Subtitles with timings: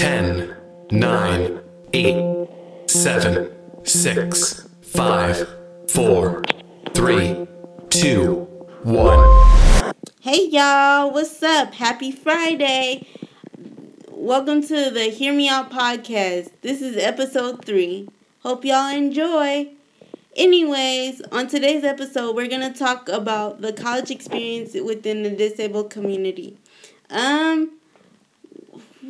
[0.00, 0.56] 10,
[0.92, 1.60] 9,
[1.92, 2.46] 8,
[2.86, 3.50] 7,
[3.84, 5.48] 6, 5,
[5.90, 6.42] 4,
[6.94, 7.46] 3,
[7.90, 8.34] 2,
[8.82, 9.92] 1.
[10.22, 11.74] Hey y'all, what's up?
[11.74, 13.06] Happy Friday.
[14.08, 16.48] Welcome to the Hear Me Out podcast.
[16.62, 18.08] This is episode 3.
[18.38, 19.68] Hope y'all enjoy.
[20.34, 25.90] Anyways, on today's episode, we're going to talk about the college experience within the disabled
[25.90, 26.56] community.
[27.10, 27.79] Um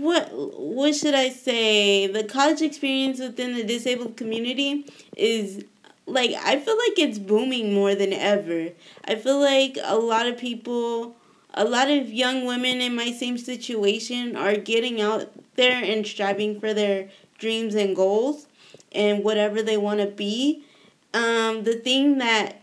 [0.01, 2.07] what what should I say?
[2.07, 4.87] The college experience within the disabled community
[5.17, 5.65] is
[6.07, 8.71] like I feel like it's booming more than ever.
[9.07, 11.17] I feel like a lot of people
[11.55, 16.61] a lot of young women in my same situation are getting out there and striving
[16.61, 18.47] for their dreams and goals
[18.93, 20.65] and whatever they want to be.
[21.13, 22.63] Um, the thing that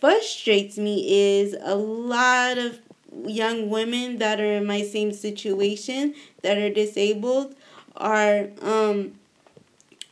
[0.00, 2.78] frustrates me is a lot of
[3.26, 7.54] young women that are in my same situation that are disabled
[7.96, 9.12] are um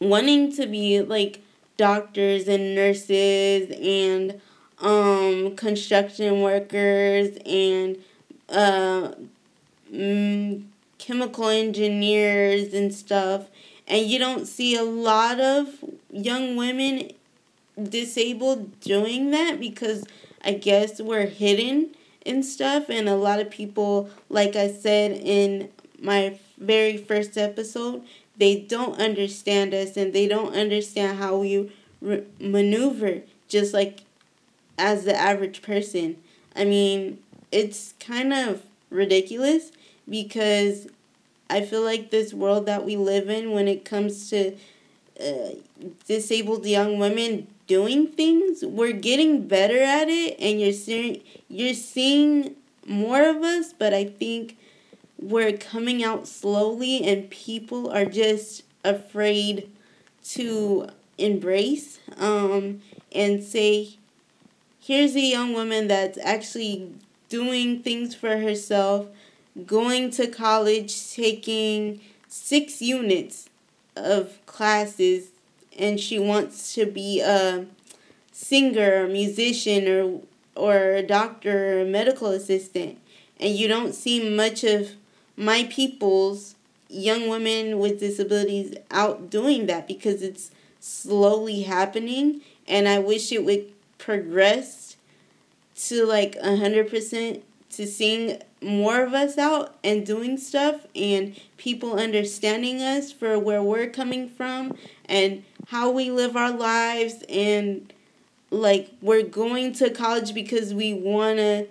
[0.00, 1.40] wanting to be like
[1.76, 4.40] doctors and nurses and
[4.78, 7.96] um construction workers and
[8.48, 9.12] uh
[9.92, 10.64] mm,
[10.98, 13.48] chemical engineers and stuff.
[13.88, 15.68] And you don't see a lot of
[16.10, 17.10] young women
[17.82, 20.04] disabled doing that because
[20.44, 21.94] I guess we're hidden
[22.24, 25.68] and stuff and a lot of people like i said in
[26.00, 28.02] my very first episode
[28.36, 34.00] they don't understand us and they don't understand how we re- maneuver just like
[34.78, 36.16] as the average person.
[36.56, 37.18] I mean
[37.50, 39.72] it's kind of ridiculous
[40.08, 40.86] because
[41.48, 44.54] i feel like this world that we live in when it comes to
[45.20, 45.50] uh,
[46.06, 52.56] disabled young women doing things, we're getting better at it and you're seeing you're seeing
[52.86, 54.56] more of us, but I think
[55.20, 59.70] we're coming out slowly and people are just afraid
[60.24, 62.80] to embrace um,
[63.12, 63.96] and say
[64.80, 66.90] here's a young woman that's actually
[67.28, 69.06] doing things for herself,
[69.64, 73.48] going to college, taking six units
[73.94, 75.31] of classes
[75.78, 77.66] and she wants to be a
[78.32, 80.20] singer musician or
[80.54, 82.98] or a doctor or a medical assistant.
[83.40, 84.90] And you don't see much of
[85.36, 86.54] my people's
[86.88, 92.42] young women with disabilities out doing that because it's slowly happening.
[92.68, 93.66] And I wish it would
[93.98, 94.96] progress
[95.86, 101.38] to like a hundred percent to seeing more of us out and doing stuff and
[101.56, 107.90] people understanding us for where we're coming from and how we live our lives and
[108.50, 111.66] like we're going to college because we want to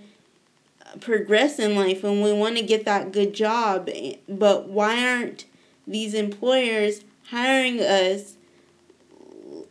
[1.00, 3.88] progress in life and we want to get that good job.
[4.28, 5.46] But why aren't
[5.86, 8.38] these employers hiring us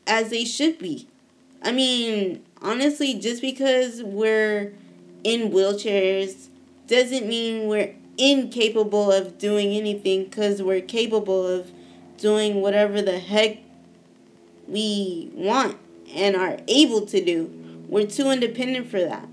[0.07, 1.09] as they should be?
[1.61, 4.73] I mean honestly just because we're
[5.25, 6.47] in wheelchairs
[6.87, 11.73] doesn't mean we're incapable of doing anything because we're capable of
[12.17, 13.59] doing whatever the heck
[14.71, 15.77] we want
[16.15, 17.51] and are able to do.
[17.89, 19.29] We're too independent for that.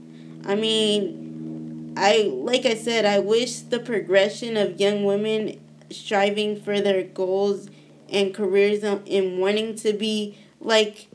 [0.45, 5.59] I mean, I like I said, I wish the progression of young women
[5.89, 7.69] striving for their goals
[8.09, 11.07] and careers and wanting to be like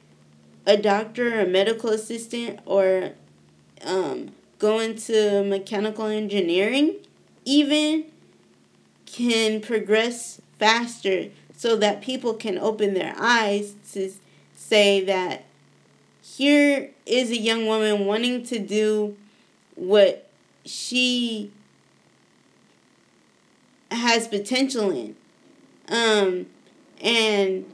[0.66, 3.12] a doctor, or a medical assistant, or
[3.84, 6.96] um, go into mechanical engineering,
[7.44, 8.04] even
[9.06, 14.10] can progress faster so that people can open their eyes to
[14.56, 15.44] say that
[16.22, 19.16] here is a young woman wanting to do
[19.74, 20.28] what
[20.64, 21.50] she
[23.90, 25.16] has potential in.
[25.88, 26.46] Um,
[27.00, 27.70] and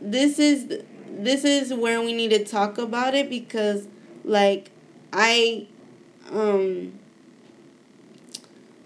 [0.00, 3.86] this is this is where we need to talk about it because
[4.24, 4.70] like
[5.12, 5.66] I
[6.30, 6.98] um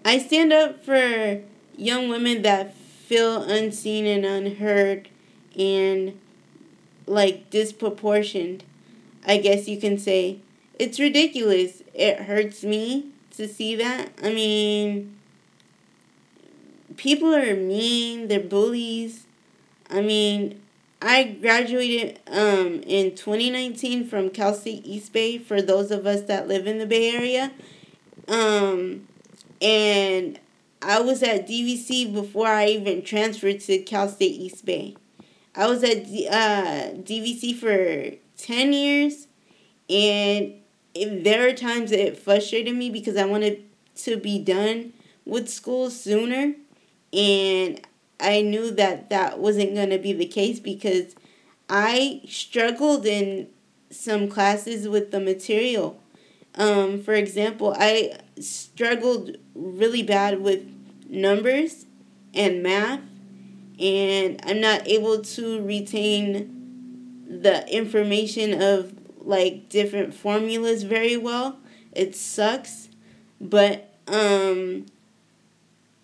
[0.03, 1.41] I stand up for
[1.77, 2.75] young women that
[3.05, 5.09] feel unseen and unheard
[5.57, 6.19] and
[7.05, 8.63] like disproportioned.
[9.25, 10.39] I guess you can say
[10.79, 11.83] it's ridiculous.
[11.93, 14.09] It hurts me to see that.
[14.23, 15.15] I mean,
[16.97, 19.25] people are mean, they're bullies.
[19.89, 20.61] I mean,
[21.01, 26.47] I graduated um, in 2019 from Cal State East Bay for those of us that
[26.47, 27.51] live in the Bay Area.
[28.27, 29.07] Um,
[29.61, 30.39] and
[30.85, 34.95] I was at DVC before I even transferred to Cal State East Bay.
[35.55, 39.27] I was at D- uh, DVC for 10 years,
[39.89, 40.53] and
[40.93, 43.63] it, there are times that it frustrated me because I wanted
[44.03, 44.93] to be done
[45.25, 46.53] with school sooner.
[47.11, 47.81] And
[48.19, 51.15] I knew that that wasn't going to be the case because
[51.67, 53.47] I struggled in
[53.89, 55.99] some classes with the material.
[56.53, 60.74] Um, for example, I struggled really bad with
[61.09, 61.85] numbers
[62.33, 63.01] and math,
[63.79, 66.51] and I'm not able to retain
[67.27, 71.57] the information of like different formulas very well.
[71.91, 72.89] It sucks,
[73.41, 74.85] but um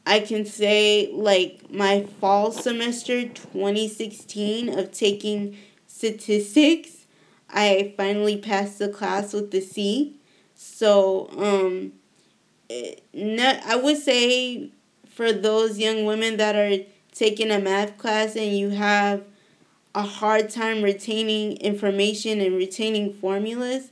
[0.05, 5.57] I can say like my fall semester 2016 of taking
[5.87, 7.05] statistics,
[7.49, 10.17] I finally passed the class with the C.
[10.55, 11.93] So um
[12.69, 14.71] it, not, I would say
[15.11, 19.23] for those young women that are taking a math class and you have
[19.93, 23.91] a hard time retaining information and retaining formulas,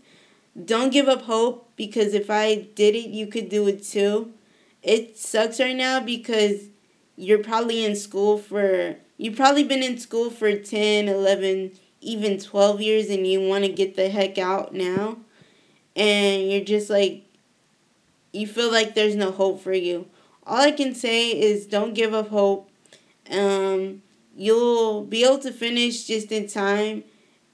[0.66, 4.34] don't give up hope because if I did it, you could do it too.
[4.82, 6.70] It sucks right now because
[7.18, 12.82] you're probably in school for, you've probably been in school for 10, 11, even 12
[12.82, 15.18] years and you want to get the heck out now.
[15.98, 17.26] And you're just like,
[18.32, 20.08] you feel like there's no hope for you.
[20.50, 22.72] All I can say is don't give up hope.
[23.30, 24.02] Um,
[24.36, 27.04] you'll be able to finish just in time.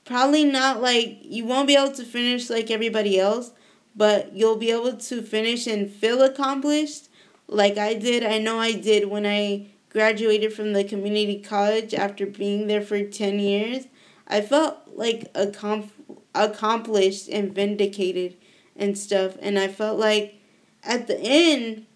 [0.06, 3.52] Probably not like you won't be able to finish like everybody else,
[3.98, 7.10] but you'll be able to finish and feel accomplished
[7.50, 8.24] like I did.
[8.24, 13.04] I know I did when I graduated from the community college after being there for
[13.04, 13.88] 10 years.
[14.26, 15.90] I felt like accom-
[16.34, 18.38] accomplished and vindicated
[18.74, 20.40] and stuff and I felt like
[20.82, 21.88] at the end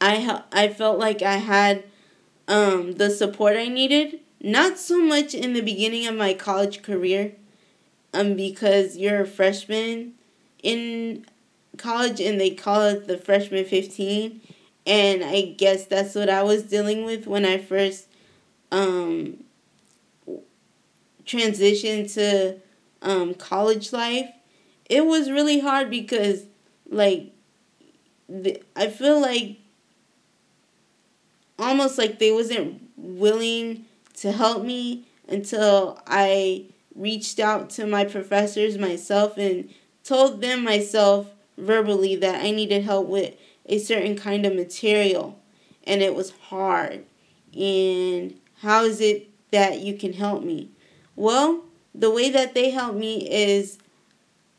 [0.00, 1.84] I I felt like I had
[2.48, 4.20] um, the support I needed.
[4.42, 7.32] Not so much in the beginning of my college career,
[8.14, 10.14] um, because you're a freshman
[10.62, 11.26] in
[11.78, 14.40] college and they call it the freshman 15.
[14.86, 18.08] And I guess that's what I was dealing with when I first
[18.72, 19.44] um,
[21.24, 22.56] transitioned to
[23.02, 24.30] um, college life.
[24.88, 26.44] It was really hard because,
[26.90, 27.32] like,
[28.28, 29.58] the, I feel like
[31.58, 33.84] almost like they wasn't willing
[34.16, 39.72] to help me until I reached out to my professors myself and
[40.04, 43.34] told them myself verbally that I needed help with
[43.66, 45.38] a certain kind of material
[45.84, 47.04] and it was hard.
[47.56, 50.70] And how is it that you can help me?
[51.16, 51.64] Well,
[51.94, 53.78] the way that they help me is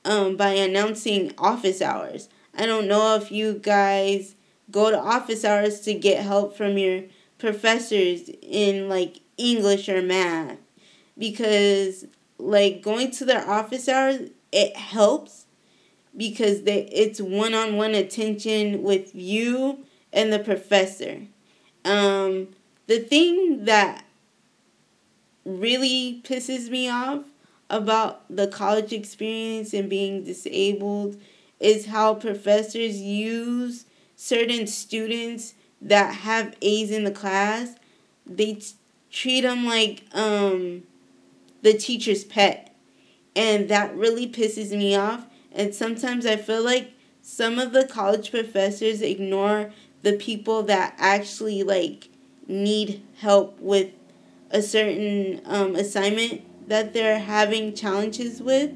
[0.04, 2.30] um, by announcing office hours.
[2.57, 4.36] I don't know if you guys
[4.71, 7.04] go to office hours to get help from your
[7.38, 10.57] professors in like English or math
[11.18, 12.06] because
[12.38, 15.45] like going to their office hours it helps
[16.16, 19.80] because they it's one-on-one attention with you
[20.12, 21.22] and the professor.
[21.86, 22.50] Um
[22.88, 24.04] the thing that
[25.45, 27.24] really pisses me off
[27.69, 31.19] about the college experience and being disabled
[31.60, 33.86] is how professors use
[34.19, 37.75] certain students that have A's in the class,
[38.25, 38.74] they t-
[39.10, 40.83] treat them like um,
[41.62, 42.75] the teacher's pet.
[43.33, 45.25] And that really pisses me off.
[45.54, 51.63] And sometimes I feel like some of the college professors ignore the people that actually
[51.63, 52.10] like
[52.46, 53.91] need help with
[54.51, 58.72] a certain um, assignment that they're having challenges with.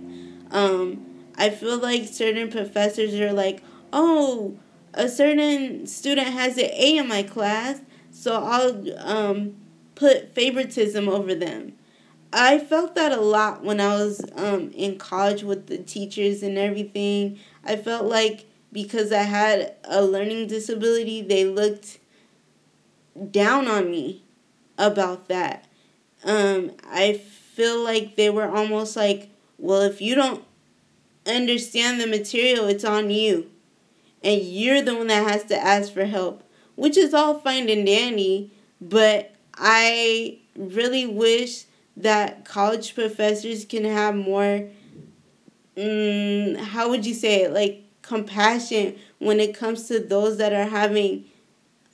[0.51, 4.57] Um, I feel like certain professors are like, oh,
[4.93, 7.81] a certain student has an A in my class,
[8.11, 9.55] so I'll um,
[9.95, 11.73] put favoritism over them.
[12.31, 16.57] I felt that a lot when I was um, in college with the teachers and
[16.57, 17.39] everything.
[17.63, 21.99] I felt like because I had a learning disability, they looked
[23.29, 24.23] down on me
[24.79, 25.65] about that.
[26.23, 30.43] Um, I feel like they were almost like, well, if you don't
[31.27, 33.51] understand the material, it's on you
[34.23, 36.43] and you're the one that has to ask for help,
[36.75, 38.51] which is all fine and dandy,
[38.81, 41.65] but I really wish
[41.97, 44.67] that college professors can have more
[45.77, 50.67] um, how would you say it like compassion when it comes to those that are
[50.67, 51.25] having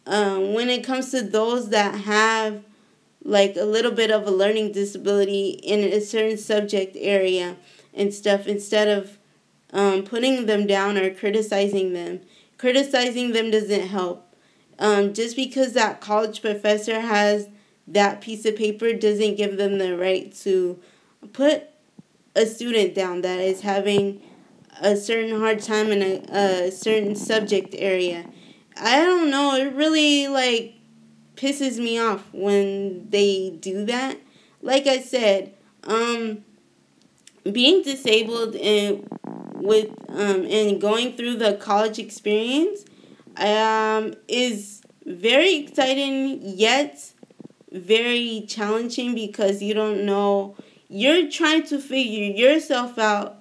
[0.05, 2.63] um, when it comes to those that have
[3.24, 7.55] like a little bit of a learning disability in a certain subject area
[7.93, 9.18] and stuff instead of
[9.73, 12.21] um, putting them down or criticizing them.
[12.57, 14.35] Criticizing them doesn't help.
[14.77, 17.47] Um, just because that college professor has
[17.88, 20.79] that piece of paper doesn't give them the right to
[21.33, 21.63] put
[22.35, 24.21] a student down that is having
[24.81, 28.25] a certain hard time in a, a certain subject area.
[28.77, 29.55] I don't know.
[29.55, 30.75] It really like
[31.35, 34.17] pisses me off when they do that.
[34.61, 36.43] Like I said, um,
[37.51, 39.07] being disabled and
[39.59, 42.85] with um, and going through the college experience
[43.37, 47.13] um, is very exciting yet
[47.71, 50.55] very challenging because you don't know
[50.89, 53.37] you're trying to figure yourself out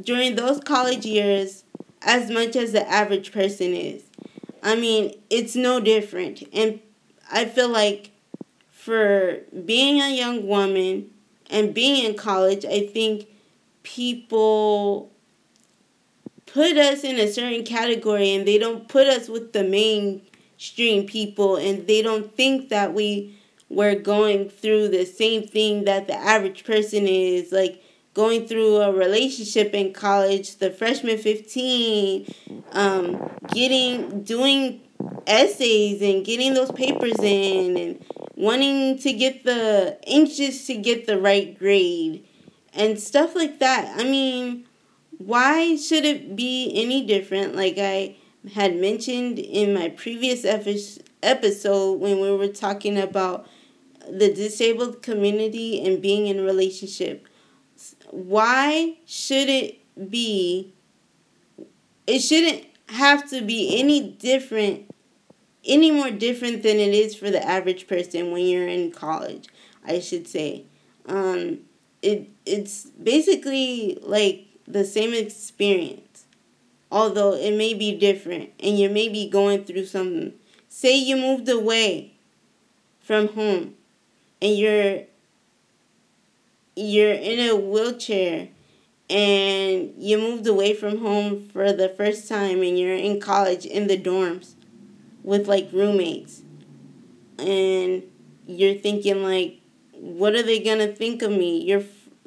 [0.00, 1.64] during those college years
[2.02, 4.02] as much as the average person is.
[4.62, 6.42] I mean, it's no different.
[6.52, 6.80] And
[7.30, 8.10] I feel like
[8.70, 11.10] for being a young woman
[11.50, 13.26] and being in college, I think
[13.82, 15.10] people
[16.52, 21.56] put us in a certain category and they don't put us with the mainstream people
[21.56, 23.38] and they don't think that we
[23.68, 27.82] were going through the same thing that the average person is like
[28.14, 32.26] going through a relationship in college the freshman 15
[32.72, 34.80] um, getting doing
[35.26, 38.04] essays and getting those papers in and
[38.36, 42.24] wanting to get the anxious to get the right grade
[42.72, 43.94] and stuff like that.
[43.98, 44.67] I mean
[45.18, 47.54] why should it be any different?
[47.54, 48.16] Like I
[48.54, 50.44] had mentioned in my previous
[51.22, 53.46] episode when we were talking about
[54.08, 57.26] the disabled community and being in a relationship.
[58.10, 60.72] Why should it be?
[62.06, 64.90] It shouldn't have to be any different,
[65.64, 69.48] any more different than it is for the average person when you're in college.
[69.84, 70.64] I should say.
[71.06, 71.60] Um,
[72.02, 76.24] it it's basically like the same experience,
[76.92, 80.34] although it may be different and you may be going through something.
[80.68, 82.12] Say you moved away
[83.00, 83.74] from home
[84.42, 85.00] and you're
[86.76, 88.48] you're in a wheelchair
[89.10, 93.86] and you moved away from home for the first time and you're in college in
[93.86, 94.52] the dorms
[95.24, 96.42] with like roommates
[97.38, 98.02] and
[98.46, 99.60] you're thinking like
[99.92, 101.80] what are they going to think of me you're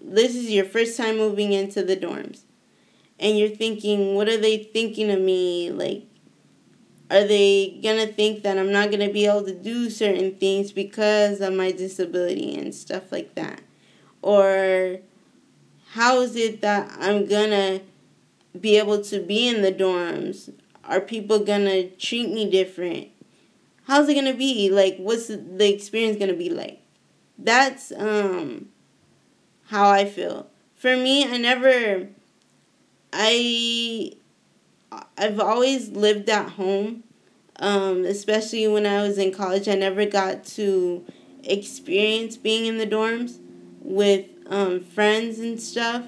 [0.04, 2.42] this is your first time moving into the dorms.
[3.20, 5.72] And you're thinking what are they thinking of me?
[5.72, 6.06] Like
[7.12, 11.42] are they gonna think that i'm not gonna be able to do certain things because
[11.42, 13.62] of my disability and stuff like that?
[14.22, 15.00] Or
[15.90, 17.82] how is it that i'm gonna
[18.60, 20.54] be able to be in the dorms?
[20.86, 23.10] Are people gonna treat me different?
[23.88, 24.70] How's it gonna be?
[24.70, 26.82] Like what's the experience gonna be like?
[27.38, 28.70] That's um
[29.72, 30.48] how I feel.
[30.76, 32.10] For me, I never
[33.14, 34.14] I
[35.18, 37.04] I've always lived at home.
[37.58, 41.06] Um, especially when I was in college, I never got to
[41.44, 43.38] experience being in the dorms
[43.82, 46.06] with um, friends and stuff.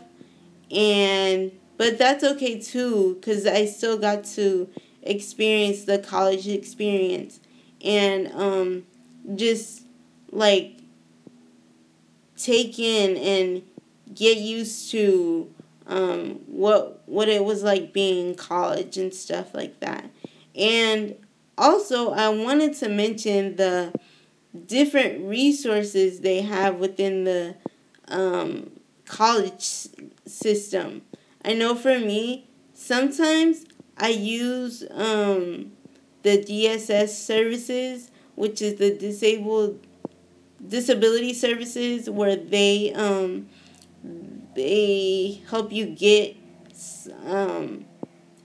[0.72, 4.70] And but that's okay too, cause I still got to
[5.04, 7.40] experience the college experience
[7.84, 8.84] and um,
[9.36, 9.84] just
[10.32, 10.80] like
[12.44, 13.64] take in and
[14.14, 15.54] get used to
[15.88, 20.10] um, what what it was like being in college and stuff like that.
[20.56, 21.16] And
[21.58, 23.94] also, I wanted to mention the
[24.66, 27.56] different resources they have within the
[28.08, 28.72] um,
[29.06, 29.88] college
[30.26, 31.02] system.
[31.44, 33.66] I know for me, sometimes
[33.98, 35.74] I use um,
[36.24, 39.86] the DSS services, which is the Disabled
[40.68, 43.48] disability services where they um
[44.56, 46.36] they help you get
[47.26, 47.86] um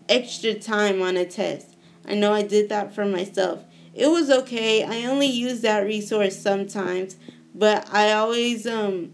[0.09, 1.77] extra time on a test.
[2.07, 3.65] I know I did that for myself.
[3.95, 4.85] It was okay.
[4.85, 7.17] I only use that resource sometimes,
[7.55, 9.13] but I always um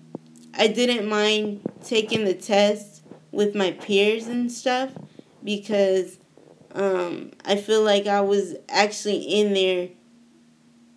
[0.57, 4.93] I didn't mind taking the test with my peers and stuff
[5.43, 6.19] because
[6.75, 9.89] um I feel like I was actually in there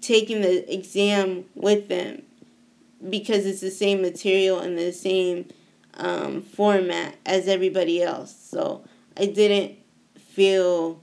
[0.08, 2.22] taking the exam with them
[3.10, 5.46] because it's the same material and the same
[5.96, 8.34] um, format as everybody else.
[8.50, 8.86] So
[9.18, 9.78] I didn't
[10.18, 11.02] feel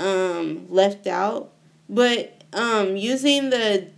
[0.00, 1.52] um, left out.
[1.88, 3.90] But um, using the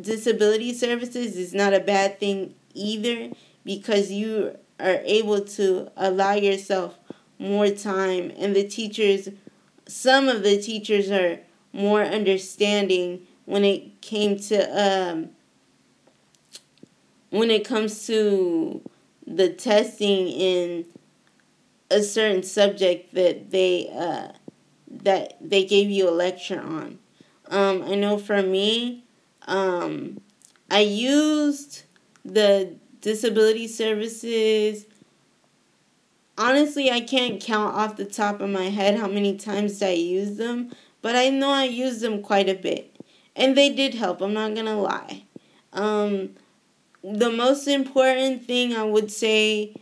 [0.00, 6.98] disability services is not a bad thing either because you are able to allow yourself
[7.38, 9.28] more time and the teachers
[9.86, 11.40] some of the teachers are
[11.74, 15.30] more understanding when it came to um,
[17.30, 18.80] when it comes to
[19.26, 20.86] the testing in
[21.90, 24.28] a certain subject that they uh,
[24.88, 26.98] that they gave you a lecture on.
[27.48, 29.04] Um, I know for me,
[29.46, 30.20] um,
[30.70, 31.82] I used
[32.24, 34.86] the disability services.
[36.36, 40.36] Honestly, I can't count off the top of my head how many times I used
[40.36, 40.72] them,
[41.04, 42.96] but I know I used them quite a bit.
[43.36, 44.22] and they did help.
[44.22, 45.24] I'm not gonna lie.
[45.74, 46.30] Um,
[47.02, 49.74] the most important thing I would say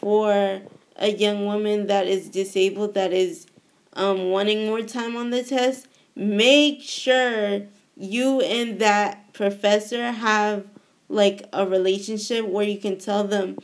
[0.00, 0.62] for
[0.96, 3.46] a young woman that is disabled that is
[3.92, 7.62] um, wanting more time on the test, make sure
[7.96, 10.64] you and that professor have
[11.10, 13.58] like a relationship where you can tell them,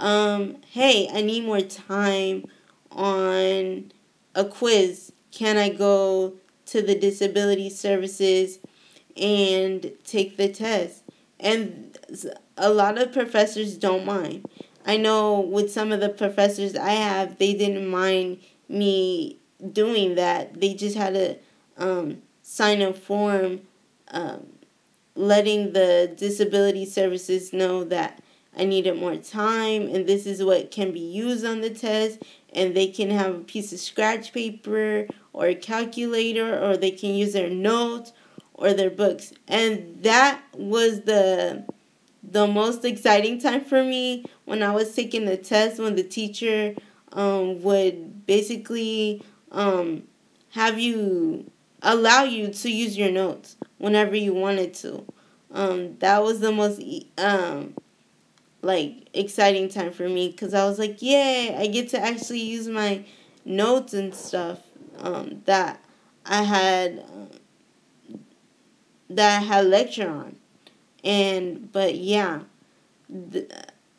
[0.00, 2.46] um, hey, I need more time
[2.90, 3.92] on
[4.34, 5.12] a quiz.
[5.32, 6.34] Can I go
[6.66, 8.58] to the disability services
[9.16, 11.02] and take the test?
[11.38, 11.98] And
[12.56, 14.46] a lot of professors don't mind.
[14.84, 19.38] I know with some of the professors I have, they didn't mind me
[19.72, 20.60] doing that.
[20.60, 21.36] They just had to
[21.76, 23.62] um, sign a form
[24.12, 24.46] um,
[25.16, 28.22] letting the disability services know that
[28.56, 32.74] I needed more time and this is what can be used on the test and
[32.74, 35.06] they can have a piece of scratch paper
[35.36, 38.12] or a calculator or they can use their notes
[38.54, 39.34] or their books.
[39.46, 41.64] And that was the
[42.28, 46.74] the most exciting time for me when I was taking the test when the teacher
[47.12, 50.04] um, would basically um,
[50.50, 51.48] have you
[51.82, 55.04] allow you to use your notes whenever you wanted to.
[55.52, 56.82] Um, that was the most
[57.18, 57.74] um,
[58.62, 62.66] like exciting time for me because I was like, yay, I get to actually use
[62.66, 63.04] my
[63.44, 64.65] notes and stuff
[65.00, 65.82] um, that
[66.24, 67.04] I had
[69.08, 70.36] that I had lecture on,
[71.04, 72.40] and but yeah,
[73.08, 73.46] the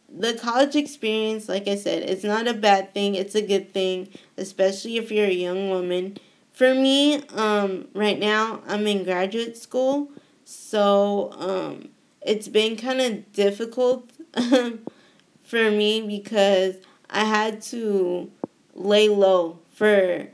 [0.10, 3.16] the college experience, like I said, it's not a bad thing.
[3.16, 6.18] It's a good thing, especially if you're a young woman.
[6.54, 10.10] For me, um, right now I'm in graduate school,
[10.46, 11.90] so um,
[12.22, 14.10] it's been kind of difficult
[15.44, 16.76] for me because
[17.10, 18.32] I had to
[18.74, 20.28] lay low for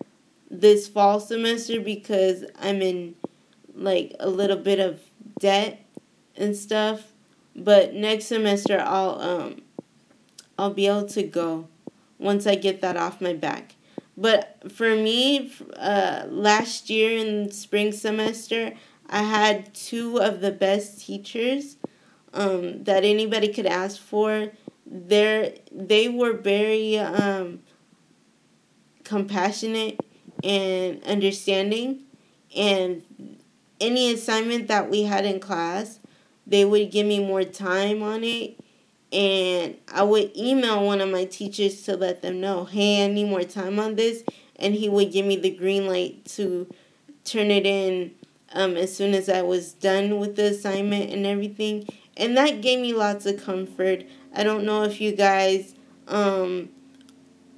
[0.53, 3.15] this fall semester because I'm in
[3.73, 5.01] like a little bit of
[5.39, 5.83] debt
[6.37, 7.11] and stuff.
[7.55, 9.61] But next semester I'll um
[10.57, 11.67] I'll be able to go
[12.19, 13.75] once I get that off my back.
[14.15, 18.73] But for me, uh, last year in spring semester,
[19.09, 21.77] I had two of the best teachers
[22.31, 24.51] um, that anybody could ask for.
[24.85, 27.61] They're, they were very um,
[29.03, 29.99] compassionate
[30.43, 32.01] and understanding.
[32.55, 33.03] And
[33.79, 35.99] any assignment that we had in class,
[36.45, 38.59] they would give me more time on it.
[39.11, 43.29] And I would email one of my teachers to let them know, hey, I need
[43.29, 44.23] more time on this.
[44.55, 46.67] And he would give me the green light to
[47.23, 48.15] turn it in
[48.53, 52.79] um, as soon as I was done with the assignment and everything and that gave
[52.79, 54.05] me lots of comfort.
[54.35, 55.75] I don't know if you guys
[56.07, 56.69] um,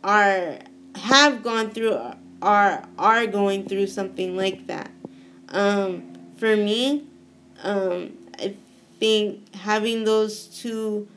[0.03, 0.59] are
[0.95, 1.93] have gone through
[2.45, 4.91] are are going through something like that.
[5.49, 7.05] Um, for me,
[7.63, 8.55] um, I
[8.99, 11.07] think having those two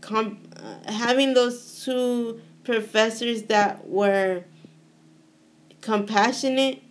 [0.00, 4.42] com- uh, having those two professors that were
[5.80, 6.82] compassionate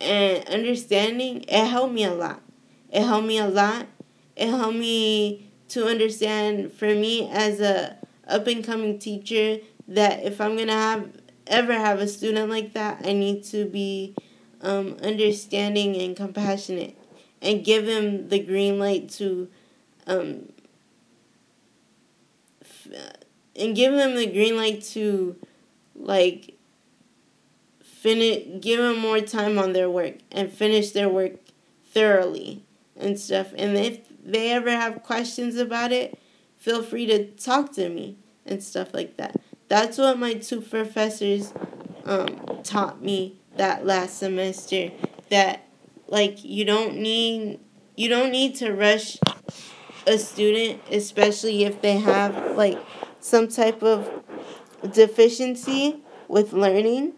[0.00, 2.40] and understanding, it helped me a lot.
[2.90, 3.86] It helped me a lot.
[4.36, 7.96] It helped me to understand for me as a
[8.28, 11.21] up and coming teacher that if I'm gonna have
[11.52, 14.14] ever have a student like that, I need to be
[14.62, 16.96] um, understanding and compassionate
[17.40, 19.48] and give him the green light to
[20.06, 20.48] um,
[23.54, 25.36] and give them the green light to
[25.94, 26.56] like
[27.82, 31.32] finish give them more time on their work and finish their work
[31.92, 32.64] thoroughly
[32.96, 33.52] and stuff.
[33.56, 36.18] And if they ever have questions about it,
[36.56, 39.40] feel free to talk to me and stuff like that.
[39.68, 41.52] That's what my two professors
[42.04, 44.90] um, taught me that last semester.
[45.30, 45.66] That
[46.08, 47.58] like you don't need
[47.96, 49.18] you don't need to rush
[50.06, 52.78] a student, especially if they have like
[53.20, 54.22] some type of
[54.92, 57.12] deficiency with learning.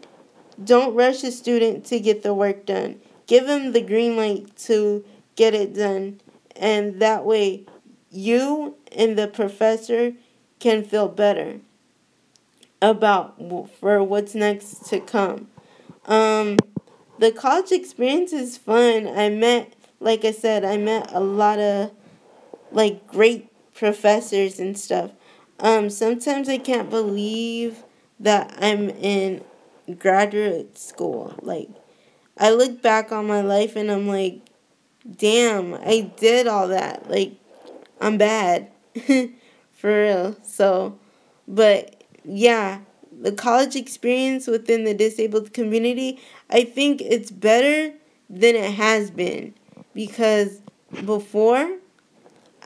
[0.62, 3.00] Don't rush a student to get the work done.
[3.26, 5.04] Give them the green light to
[5.34, 6.20] get it done.
[6.54, 7.66] And that way,
[8.10, 10.12] you and the professor
[10.60, 11.60] can feel better
[12.90, 13.36] about
[13.78, 15.48] for what's next to come.
[16.06, 16.58] Um,
[17.18, 19.06] the college experience is fun.
[19.06, 21.92] I met, like I said, I met a lot of
[22.72, 25.12] like great professors and stuff.
[25.60, 27.84] Um, sometimes I can't believe
[28.20, 29.44] that I'm in
[29.98, 31.34] graduate school.
[31.42, 31.68] Like,
[32.38, 34.40] I look back on my life and I'm like,
[35.16, 37.08] damn, I did all that.
[37.08, 37.34] Like,
[38.00, 38.70] I'm bad.
[39.72, 40.36] For real.
[40.42, 40.98] So,
[41.46, 41.93] but
[42.24, 42.80] yeah,
[43.20, 47.94] the college experience within the disabled community, I think it's better
[48.28, 49.54] than it has been
[49.94, 50.60] because
[51.04, 51.78] before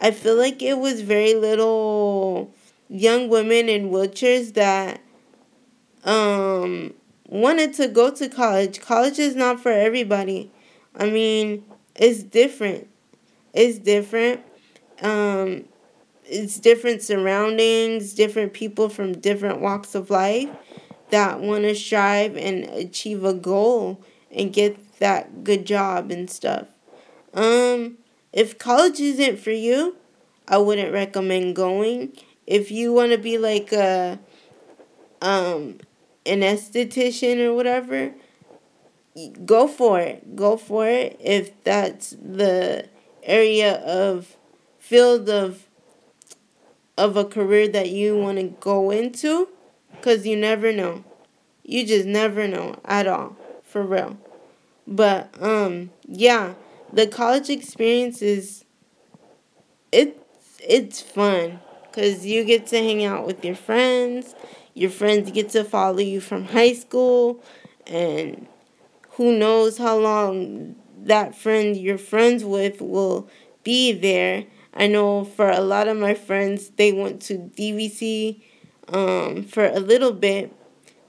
[0.01, 2.53] I feel like it was very little
[2.89, 5.01] young women in wheelchairs that
[6.05, 6.95] um
[7.29, 8.81] wanted to go to college.
[8.81, 10.51] College is not for everybody.
[10.97, 12.89] I mean, it's different.
[13.53, 14.41] It's different.
[15.03, 15.65] Um
[16.29, 20.49] it's different surroundings, different people from different walks of life
[21.11, 26.69] that want to strive and achieve a goal and get that good job and stuff.
[27.35, 27.99] Um
[28.33, 29.97] if college isn't for you,
[30.47, 32.13] I wouldn't recommend going.
[32.47, 34.19] If you want to be like a
[35.23, 35.79] um
[36.27, 38.13] an esthetician or whatever,
[39.45, 40.37] go for it.
[40.37, 42.89] Go for it if that's the
[43.23, 44.37] area of
[44.79, 45.68] field of
[46.99, 49.49] of a career that you want to go into
[50.03, 51.05] cuz you never know.
[51.65, 54.19] You just never know at all, for real.
[54.87, 56.55] But um yeah,
[56.93, 58.65] the college experience is
[59.93, 60.19] it's
[60.67, 61.61] it's fun
[61.93, 64.35] cuz you get to hang out with your friends.
[64.75, 67.43] Your friends get to follow you from high school
[67.87, 68.47] and
[69.13, 73.29] who knows how long that friend you're friends with will
[73.65, 74.45] be there.
[74.75, 78.41] I know for a lot of my friends, they went to DVC
[78.89, 80.55] um, for a little bit,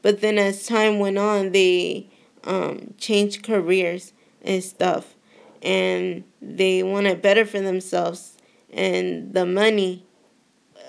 [0.01, 2.09] but then as time went on, they
[2.43, 5.15] um, changed careers and stuff,
[5.61, 8.37] and they wanted better for themselves,
[8.71, 10.05] and the money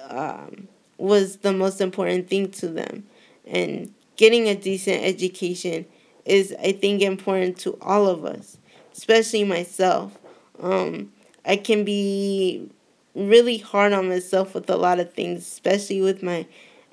[0.09, 3.05] um, was the most important thing to them,
[3.47, 5.87] and getting a decent education
[6.25, 8.59] is I think important to all of us,
[8.93, 10.17] especially myself.
[10.61, 11.13] Um,
[11.51, 12.71] I can be
[13.17, 16.47] really hard on myself with a lot of things, especially with my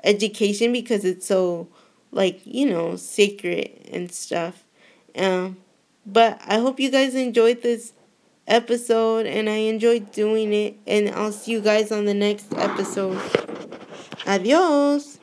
[0.04, 1.68] education because it's so
[2.12, 4.64] like you know sacred and stuff.
[5.16, 5.58] Um,
[6.08, 7.94] but I hope you guys enjoyed this
[8.48, 13.22] episode and I enjoyed doing it and I'll see you guys on the next episode.
[14.26, 15.17] Adios.